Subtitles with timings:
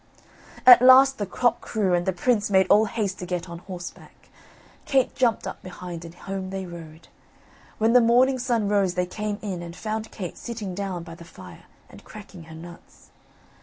[0.65, 4.29] At last the cock crew, and the prince made all haste to get on horseback;
[4.85, 7.07] Kate jumped up behind, and home they rode.
[7.77, 11.23] When the morning sun rose they came in and found Kate sitting down by the
[11.23, 13.11] fire and cracking her nuts.